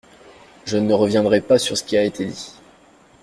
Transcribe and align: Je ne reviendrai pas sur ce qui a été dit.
Je 0.65 0.77
ne 0.77 0.95
reviendrai 0.95 1.41
pas 1.41 1.59
sur 1.59 1.77
ce 1.77 1.83
qui 1.83 1.95
a 1.95 2.03
été 2.03 2.25
dit. 2.25 2.55